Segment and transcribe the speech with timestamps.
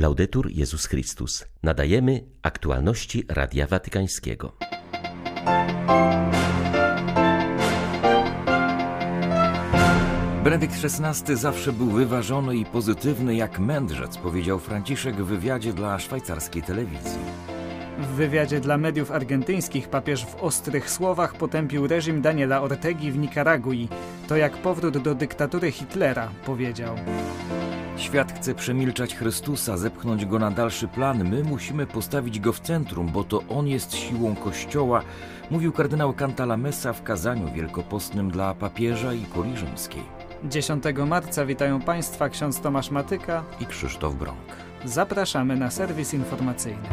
[0.00, 1.44] Laudetur Jezus Chrystus.
[1.62, 4.52] Nadajemy aktualności Radia Watykańskiego.
[10.44, 16.62] Benedykt XVI zawsze był wyważony i pozytywny jak mędrzec, powiedział Franciszek w wywiadzie dla szwajcarskiej
[16.62, 17.20] telewizji.
[17.98, 23.88] W wywiadzie dla mediów argentyńskich papież w ostrych słowach potępił reżim Daniela Ortegi w Nikaragui.
[24.28, 26.96] To jak powrót do dyktatury Hitlera, powiedział.
[28.00, 31.28] Świat chce przemilczać Chrystusa, zepchnąć go na dalszy plan.
[31.28, 35.02] My musimy postawić go w centrum, bo to on jest siłą Kościoła,
[35.50, 40.02] mówił kardynał Cantalamessa w kazaniu wielkopostnym dla papieża i kurii rzymskiej.
[40.44, 44.56] 10 marca witają Państwa ksiądz Tomasz Matyka i Krzysztof Brąk.
[44.84, 46.88] Zapraszamy na serwis informacyjny.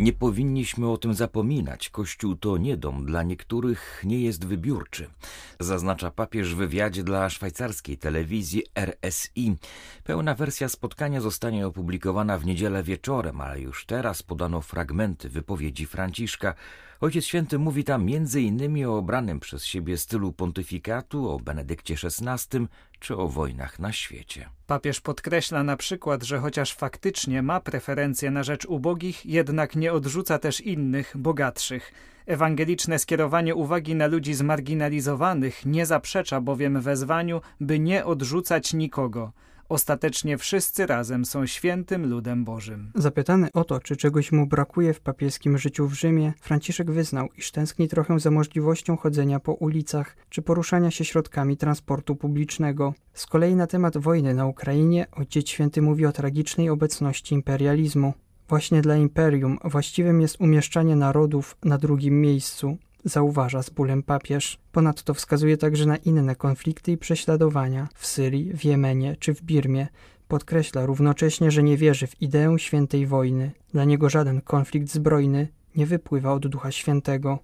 [0.00, 1.90] Nie powinniśmy o tym zapominać.
[1.90, 5.10] Kościół to nie dom, dla niektórych nie jest wybiórczy.
[5.58, 9.56] Zaznacza papież w wywiadzie dla szwajcarskiej telewizji RSI.
[10.04, 16.54] Pełna wersja spotkania zostanie opublikowana w niedzielę wieczorem, ale już teraz podano fragmenty wypowiedzi Franciszka.
[17.00, 22.66] Ojciec Święty mówi tam innymi o obranym przez siebie stylu pontyfikatu, o Benedykcie XVI
[22.98, 24.48] czy o wojnach na świecie.
[24.66, 30.38] Papież podkreśla na przykład, że chociaż faktycznie ma preferencje na rzecz ubogich, jednak nie odrzuca
[30.38, 31.92] też innych, bogatszych.
[32.26, 39.32] Ewangeliczne skierowanie uwagi na ludzi zmarginalizowanych nie zaprzecza bowiem wezwaniu, by nie odrzucać nikogo.
[39.70, 42.92] Ostatecznie wszyscy razem są świętym ludem Bożym.
[42.94, 47.52] Zapytany o to, czy czegoś mu brakuje w papieskim życiu w Rzymie, Franciszek wyznał, iż
[47.52, 52.94] tęskni trochę za możliwością chodzenia po ulicach czy poruszania się środkami transportu publicznego.
[53.14, 58.14] Z kolei na temat wojny na Ukrainie Ojciec Święty mówi o tragicznej obecności imperializmu.
[58.48, 64.58] Właśnie dla imperium właściwym jest umieszczanie narodów na drugim miejscu, zauważa z bólem papież.
[64.72, 69.88] Ponadto wskazuje także na inne konflikty i prześladowania w Syrii, w Jemenie czy w Birmie.
[70.28, 73.50] Podkreśla równocześnie, że nie wierzy w ideę świętej wojny.
[73.72, 77.38] Dla niego żaden konflikt zbrojny nie wypływa od Ducha Świętego.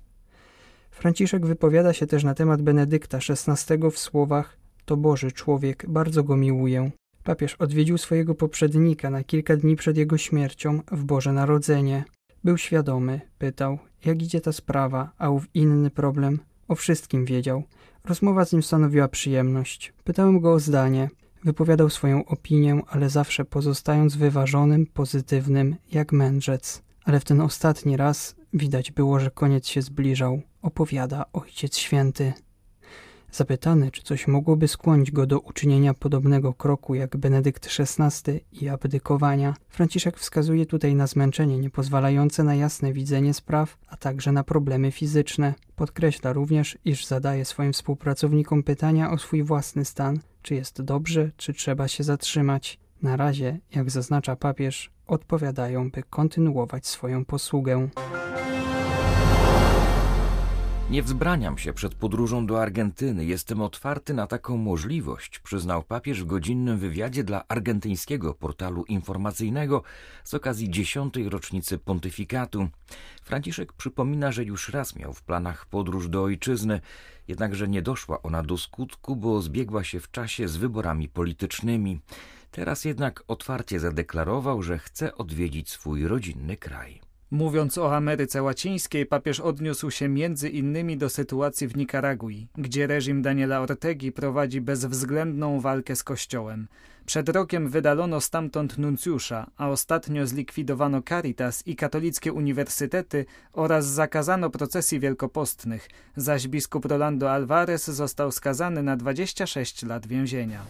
[0.90, 6.36] Franciszek wypowiada się też na temat Benedykta XVI w słowach to Boży człowiek, bardzo go
[6.36, 6.90] miłuję.
[7.24, 12.04] Papież odwiedził swojego poprzednika na kilka dni przed jego śmiercią w Boże Narodzenie.
[12.46, 16.38] Był świadomy, pytał, jak idzie ta sprawa, a ów inny problem.
[16.68, 17.62] O wszystkim wiedział.
[18.04, 19.92] Rozmowa z nim stanowiła przyjemność.
[20.04, 21.10] Pytałem go o zdanie.
[21.44, 26.82] Wypowiadał swoją opinię, ale zawsze pozostając wyważonym, pozytywnym, jak mędrzec.
[27.04, 30.42] Ale w ten ostatni raz widać było, że koniec się zbliżał.
[30.62, 32.32] Opowiada Ojciec Święty.
[33.36, 39.54] Zapytany, czy coś mogłoby skłonić go do uczynienia podobnego kroku jak Benedykt XVI i abdykowania,
[39.68, 45.54] Franciszek wskazuje tutaj na zmęczenie niepozwalające na jasne widzenie spraw, a także na problemy fizyczne.
[45.74, 51.54] Podkreśla również, iż zadaje swoim współpracownikom pytania o swój własny stan, czy jest dobrze, czy
[51.54, 52.78] trzeba się zatrzymać.
[53.02, 57.88] Na razie, jak zaznacza papież, odpowiadają, by kontynuować swoją posługę.
[60.90, 63.24] Nie wzbraniam się przed podróżą do Argentyny.
[63.24, 69.82] Jestem otwarty na taką możliwość, przyznał papież w godzinnym wywiadzie dla argentyńskiego portalu informacyjnego
[70.24, 72.68] z okazji dziesiątej rocznicy pontyfikatu.
[73.22, 76.80] Franciszek przypomina, że już raz miał w planach podróż do ojczyzny,
[77.28, 82.00] jednakże nie doszła ona do skutku, bo zbiegła się w czasie z wyborami politycznymi.
[82.50, 87.00] Teraz jednak otwarcie zadeklarował, że chce odwiedzić swój rodzinny kraj.
[87.30, 93.22] Mówiąc o Ameryce Łacińskiej, papież odniósł się między innymi do sytuacji w Nikaragui, gdzie reżim
[93.22, 96.68] Daniela Ortegi prowadzi bezwzględną walkę z Kościołem.
[97.06, 105.00] Przed rokiem wydalono stamtąd nuncjusza, a ostatnio zlikwidowano Caritas i katolickie uniwersytety oraz zakazano procesji
[105.00, 110.62] wielkopostnych, zaś biskup Rolando Alvarez został skazany na 26 lat więzienia.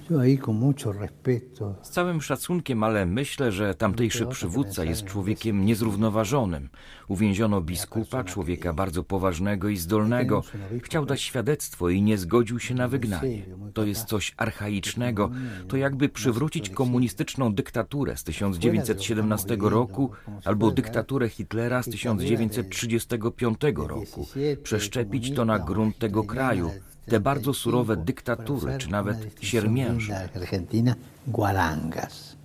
[1.82, 6.68] Z całym szacunkiem, ale myślę, że tamtejszy przywódca jest człowiekiem niezrównoważonym.
[7.08, 10.42] Uwięziono biskupa, człowieka bardzo poważnego i zdolnego.
[10.82, 13.42] Chciał dać świadectwo i nie zgodził się na wygnanie.
[13.74, 15.30] To jest coś archaicznego.
[15.68, 20.10] To jakby przywrócić komunistyczną dyktaturę z 1917 roku
[20.44, 24.26] albo dyktaturę Hitlera z 1935 roku.
[24.62, 26.70] Przeszczepić to na grunt tego kraju.
[27.06, 30.28] Te bardzo surowe dyktatury, czy nawet siermięże.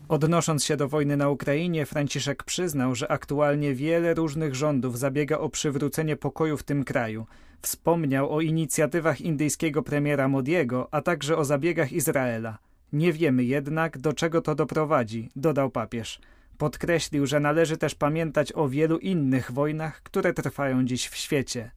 [0.10, 5.50] Odnosząc się do wojny na Ukrainie, Franciszek przyznał, że aktualnie wiele różnych rządów zabiega o
[5.50, 7.25] przywrócenie pokoju w tym kraju.
[7.62, 12.70] Wspomniał o inicjatywach indyjskiego premiera Modiego, a także o zabiegach Izraela.
[12.94, 16.20] Nie wiemy jednak, do czego to doprowadzi, dodał papież.
[16.58, 21.72] Podkreślił, że należy też pamiętać o wielu innych wojnach, które trwają dziś w świecie.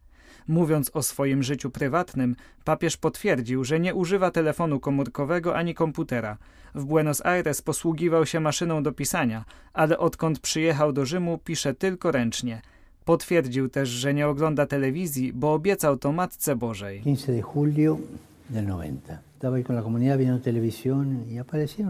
[0.49, 6.37] Mówiąc o swoim życiu prywatnym, papież potwierdził, że nie używa telefonu komórkowego ani komputera.
[6.75, 12.13] W Buenos Aires posługiwał się maszyną do pisania, ale odkąd przyjechał do Rzymu pisze tylko
[12.13, 12.63] ręcznie.
[13.05, 17.03] Potwierdził też, że nie ogląda telewizji, bo obiecał to Matce Bożej.
[17.05, 18.34] 15 de julio del 90.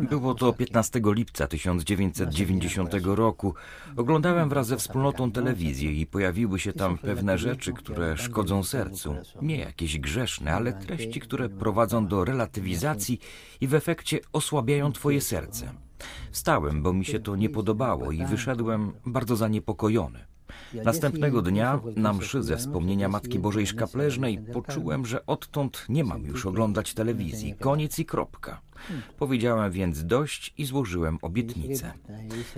[0.08, 3.54] Było to 15 lipca 1990 roku.
[3.96, 9.14] Oglądałem wraz ze wspólnotą telewizję i pojawiły się tam pewne rzeczy, które szkodzą sercu.
[9.42, 13.18] Nie jakieś grzeszne, ale treści, które prowadzą do relatywizacji
[13.60, 15.72] i w efekcie osłabiają twoje serce.
[16.30, 20.33] Wstałem, bo mi się to nie podobało i wyszedłem bardzo zaniepokojony.
[20.84, 26.46] Następnego dnia na mszy ze wspomnienia Matki Bożej Szkapleżnej poczułem, że odtąd nie mam już
[26.46, 27.54] oglądać telewizji.
[27.60, 28.60] Koniec i kropka.
[29.18, 31.92] Powiedziałem więc dość i złożyłem obietnicę.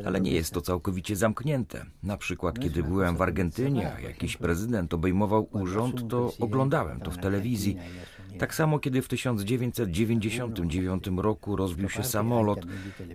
[0.04, 1.86] Ale nie jest to całkowicie zamknięte.
[2.02, 7.18] Na przykład, kiedy byłem w Argentynie, a jakiś prezydent obejmował urząd, to oglądałem to w
[7.18, 7.76] telewizji.
[8.38, 12.66] Tak samo, kiedy w 1999 roku rozbił się samolot,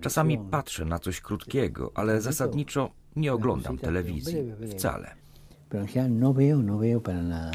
[0.02, 4.36] czasami patrzę na coś krótkiego, ale zasadniczo nie oglądam telewizji
[4.72, 5.16] wcale.
[5.74, 7.52] No no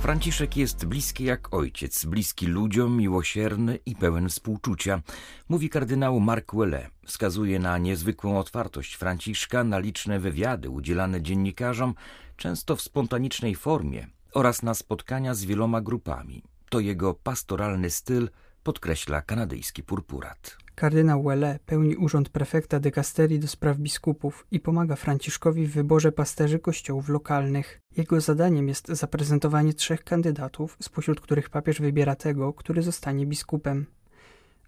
[0.00, 5.02] Franciszek jest bliski jak ojciec, bliski ludziom, miłosierny i pełen współczucia,
[5.48, 6.90] mówi kardynał Marc Ouellet.
[7.06, 11.94] Wskazuje na niezwykłą otwartość Franciszka, na liczne wywiady udzielane dziennikarzom,
[12.36, 16.42] często w spontanicznej formie, oraz na spotkania z wieloma grupami.
[16.70, 18.30] To jego pastoralny styl
[18.62, 20.67] podkreśla kanadyjski purpurat.
[20.78, 26.58] Kardynał Welle pełni urząd prefekta dykasterii do spraw biskupów i pomaga Franciszkowi w wyborze pasterzy
[26.58, 27.80] kościołów lokalnych.
[27.96, 33.86] Jego zadaniem jest zaprezentowanie trzech kandydatów, spośród których papież wybiera tego, który zostanie biskupem.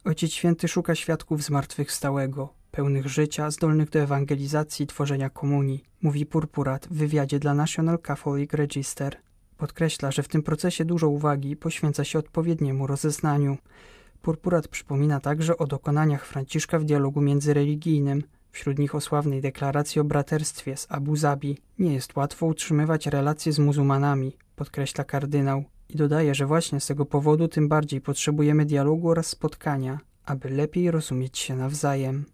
[0.04, 6.86] Ojciec Święty szuka świadków zmartwychwstałego, pełnych życia, zdolnych do ewangelizacji i tworzenia komunii, mówi Purpurat
[6.86, 9.16] w wywiadzie dla National Catholic Register.
[9.56, 13.58] Podkreśla, że w tym procesie dużo uwagi poświęca się odpowiedniemu rozeznaniu.
[14.22, 20.04] Purpurat przypomina także o dokonaniach Franciszka w dialogu międzyreligijnym, wśród nich o sławnej deklaracji o
[20.04, 21.58] braterstwie z Abu Zabi.
[21.78, 27.06] Nie jest łatwo utrzymywać relacje z muzułmanami, podkreśla kardynał i dodaje, że właśnie z tego
[27.06, 32.24] powodu tym bardziej potrzebujemy dialogu oraz spotkania, aby lepiej rozumieć się nawzajem.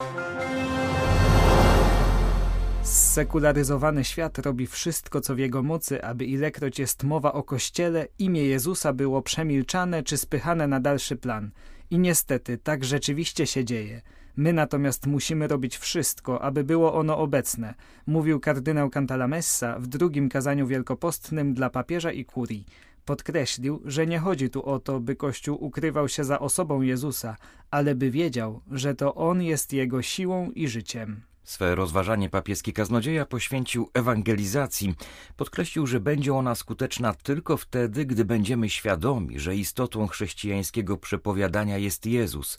[2.83, 8.45] Sekularyzowany świat robi wszystko, co w jego mocy, aby ilekroć jest mowa o Kościele, imię
[8.45, 11.51] Jezusa było przemilczane czy spychane na dalszy plan.
[11.91, 14.03] I niestety, tak rzeczywiście się dzieje.
[14.37, 17.75] My natomiast musimy robić wszystko, aby było ono obecne,
[18.07, 22.67] mówił kardynał Cantalamessa w drugim kazaniu wielkopostnym dla papieża i kurii.
[23.05, 27.37] Podkreślił, że nie chodzi tu o to, by Kościół ukrywał się za osobą Jezusa,
[27.71, 31.21] ale by wiedział, że to On jest jego siłą i życiem.
[31.47, 34.95] Swe rozważanie papieski kaznodzieja poświęcił ewangelizacji.
[35.37, 42.07] Podkreślił, że będzie ona skuteczna tylko wtedy, gdy będziemy świadomi, że istotą chrześcijańskiego przepowiadania jest
[42.07, 42.59] Jezus.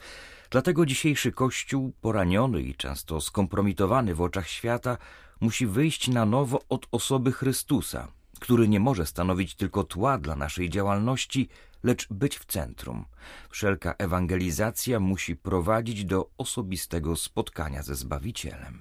[0.50, 4.98] Dlatego dzisiejszy Kościół, poraniony i często skompromitowany w oczach świata,
[5.42, 8.08] musi wyjść na nowo od osoby Chrystusa,
[8.40, 11.50] który nie może stanowić tylko tła dla naszej działalności,
[11.88, 13.06] lecz być w centrum.
[13.50, 18.80] Wszelka ewangelizacja musi prowadzić do osobistego spotkania ze Zbawicielem.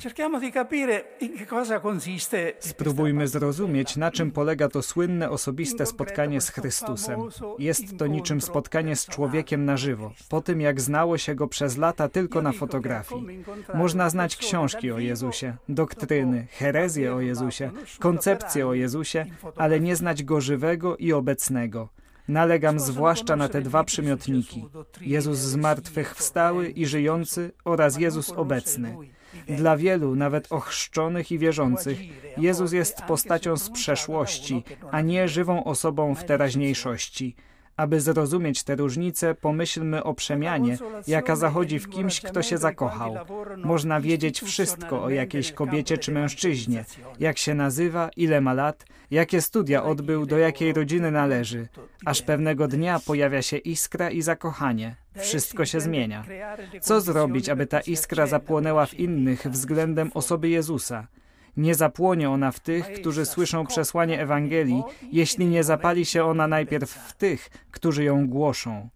[2.60, 7.20] Spróbujmy zrozumieć, na czym polega to słynne osobiste spotkanie z Chrystusem.
[7.58, 11.76] Jest to niczym spotkanie z człowiekiem na żywo, po tym jak znało się go przez
[11.76, 13.44] lata tylko na fotografii.
[13.74, 19.26] Można znać książki o Jezusie, doktryny, herezje o Jezusie, koncepcje o Jezusie,
[19.56, 21.88] ale nie znać go żywego i obecnego.
[22.28, 24.64] Nalegam zwłaszcza na te dwa przymiotniki:
[25.00, 28.96] Jezus zmartwychwstały i żyjący oraz Jezus obecny.
[29.48, 31.98] Dla wielu, nawet ochrzczonych i wierzących,
[32.36, 37.36] Jezus jest postacią z przeszłości, a nie żywą osobą w teraźniejszości.
[37.76, 43.16] Aby zrozumieć te różnice, pomyślmy o przemianie, jaka zachodzi w kimś, kto się zakochał.
[43.56, 46.84] Można wiedzieć wszystko o jakiejś kobiecie czy mężczyźnie,
[47.20, 51.68] jak się nazywa, ile ma lat, jakie studia odbył, do jakiej rodziny należy.
[52.04, 54.96] Aż pewnego dnia pojawia się iskra i zakochanie.
[55.18, 56.24] Wszystko się zmienia.
[56.80, 61.06] Co zrobić, aby ta iskra zapłonęła w innych względem osoby Jezusa?
[61.56, 64.82] Nie zapłonie ona w tych, którzy słyszą przesłanie Ewangelii,
[65.12, 68.88] jeśli nie zapali się ona najpierw w tych, którzy ją głoszą.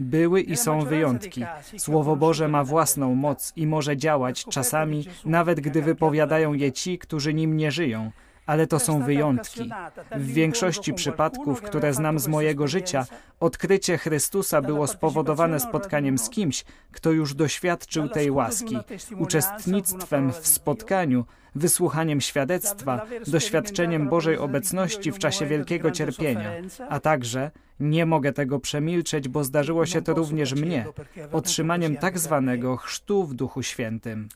[0.00, 1.44] Były i są wyjątki.
[1.76, 7.34] Słowo Boże ma własną moc i może działać czasami, nawet gdy wypowiadają je ci, którzy
[7.34, 8.10] nim nie żyją,
[8.48, 9.70] ale to są wyjątki.
[10.16, 13.06] W większości przypadków, które znam z mojego życia,
[13.40, 18.78] odkrycie Chrystusa było spowodowane spotkaniem z kimś, kto już doświadczył tej łaski,
[19.18, 21.24] uczestnictwem w spotkaniu,
[21.54, 26.52] wysłuchaniem świadectwa, doświadczeniem Bożej obecności w czasie wielkiego cierpienia,
[26.88, 27.50] a także
[27.80, 30.86] nie mogę tego przemilczeć, bo zdarzyło się to również mnie,
[31.32, 34.28] otrzymaniem tak zwanego chrztu w Duchu Świętym.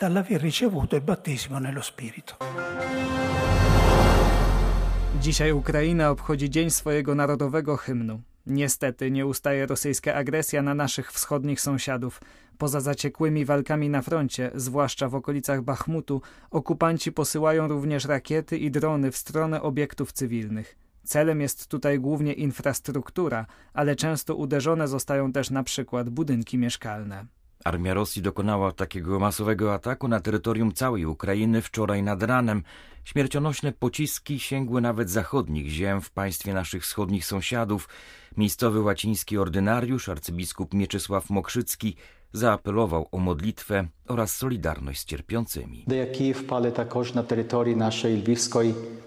[5.20, 8.20] Dzisiaj Ukraina obchodzi Dzień swojego narodowego hymnu.
[8.46, 12.20] Niestety nie ustaje rosyjska agresja na naszych wschodnich sąsiadów.
[12.58, 19.10] Poza zaciekłymi walkami na froncie, zwłaszcza w okolicach Bachmutu, okupanci posyłają również rakiety i drony
[19.10, 20.76] w stronę obiektów cywilnych.
[21.04, 27.26] Celem jest tutaj głównie infrastruktura, ale często uderzone zostają też na przykład budynki mieszkalne.
[27.64, 32.62] Armia Rosji dokonała takiego masowego ataku na terytorium całej Ukrainy wczoraj nad ranem.
[33.04, 37.88] Śmiercionośne pociski sięgły nawet zachodnich ziem w państwie naszych wschodnich sąsiadów.
[38.36, 41.96] Miejscowy łaciński ordynariusz, arcybiskup Mieczysław Mokrzycki,
[42.32, 45.86] zaapelował o modlitwę oraz solidarność z cierpiącymi.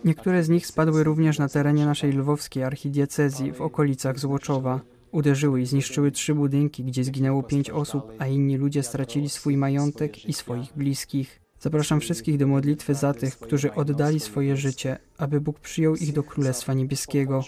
[0.06, 4.95] Niektóre z nich spadły również na terenie naszej lwowskiej archidiecezji w okolicach Złoczowa.
[5.16, 10.26] Uderzyły i zniszczyły trzy budynki, gdzie zginęło pięć osób, a inni ludzie stracili swój majątek
[10.26, 11.40] i swoich bliskich.
[11.60, 16.24] Zapraszam wszystkich do modlitwy za tych, którzy oddali swoje życie, aby Bóg przyjął ich do
[16.24, 17.44] Królestwa Niebieskiego.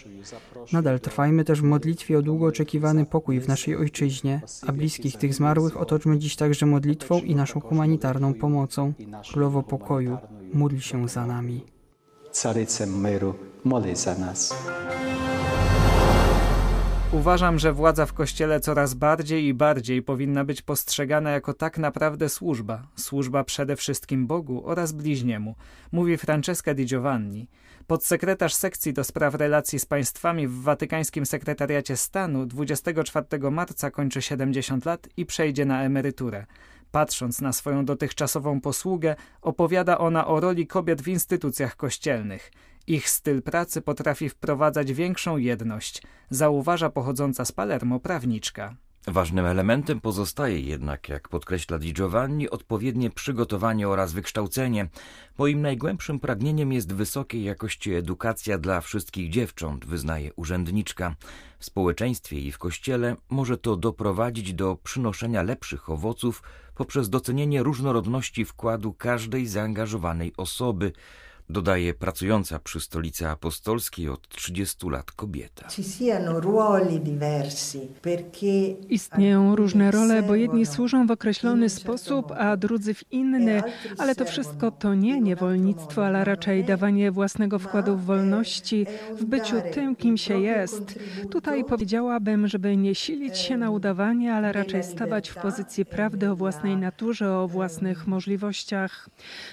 [0.72, 5.34] Nadal trwajmy też w modlitwie o długo oczekiwany pokój w naszej ojczyźnie, a bliskich tych
[5.34, 8.94] zmarłych otoczmy dziś także modlitwą i naszą humanitarną pomocą.
[9.32, 10.18] Królowo pokoju,
[10.54, 11.66] módl się za nami.
[12.32, 13.34] Carycem myru,
[13.64, 14.56] modl za nas.
[17.12, 22.30] Uważam, że władza w Kościele coraz bardziej i bardziej powinna być postrzegana jako tak naprawdę
[22.30, 22.88] służba.
[22.96, 25.56] Służba przede wszystkim Bogu oraz bliźniemu,
[25.92, 27.48] mówi Francesca Di Giovanni.
[27.88, 34.86] Podsekretarz sekcji do spraw relacji z państwami w Watykańskim Sekretariacie Stanu 24 marca kończy 70
[34.86, 36.46] lat i przejdzie na emeryturę.
[36.92, 42.52] Patrząc na swoją dotychczasową posługę, opowiada ona o roli kobiet w instytucjach kościelnych.
[42.88, 48.76] Ich styl pracy potrafi wprowadzać większą jedność, zauważa pochodząca z Palermo prawniczka.
[49.08, 54.90] Ważnym elementem pozostaje jednak, jak podkreśla Di Giovanni, odpowiednie przygotowanie oraz wykształcenie.
[55.38, 61.16] Moim najgłębszym pragnieniem jest wysokiej jakości edukacja dla wszystkich dziewcząt, wyznaje urzędniczka.
[61.60, 66.44] W społeczeństwie i w kościele może to doprowadzić do przynoszenia lepszych owoców
[66.76, 70.92] poprzez docenienie różnorodności wkładu każdej zaangażowanej osoby
[71.50, 75.68] dodaje pracująca przy stolicy apostolskiej od 30 lat kobieta.
[78.90, 83.64] Istnieją różne role, bo jedni służą w określony sposób, a drudzy w inny,
[83.98, 88.86] ale to wszystko to nie niewolnictwo, ale raczej dawanie własnego wkładu w wolności,
[89.20, 91.00] w byciu tym, kim się jest.
[91.32, 96.36] Tutaj powiedziałabym, żeby nie silić się na udawanie, ale raczej stawać w pozycji prawdy o
[96.36, 99.10] własnej naturze, o własnych możliwościach.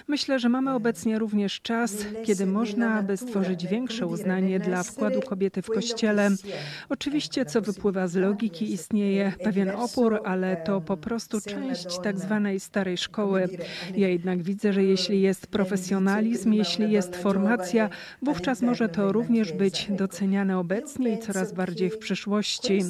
[0.08, 5.20] Myślę, że mamy obecnie również czas, czas, kiedy można, aby stworzyć większe uznanie dla wkładu
[5.20, 6.30] kobiety w kościele.
[6.88, 12.60] Oczywiście, co wypływa z logiki, istnieje pewien opór, ale to po prostu część tak zwanej
[12.60, 13.48] starej szkoły.
[13.96, 17.90] Ja jednak widzę, że jeśli jest profesjonalizm, jeśli jest formacja,
[18.22, 22.80] wówczas może to również być doceniane obecnie i coraz bardziej w przyszłości.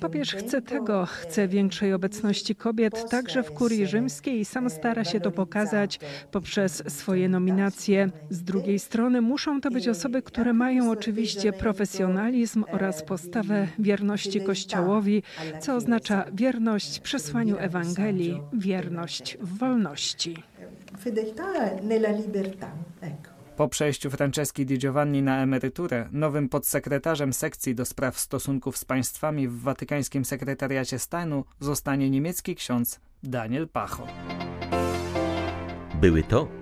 [0.00, 5.20] Papież chce tego, chce większej obecności kobiet także w kurii rzymskiej i sam stara się
[5.20, 8.10] to pokazać poprzez swoje nominacje.
[8.32, 15.22] Z drugiej strony muszą to być osoby, które mają oczywiście profesjonalizm oraz postawę wierności Kościołowi,
[15.60, 20.36] co oznacza wierność przesłaniu Ewangelii, wierność w wolności.
[23.56, 29.48] Po przejściu Franceski Di Giovanni na emeryturę, nowym podsekretarzem sekcji do spraw stosunków z państwami
[29.48, 34.06] w Watykańskim Sekretariacie Stanu zostanie niemiecki ksiądz Daniel Pacho.
[36.00, 36.61] Były to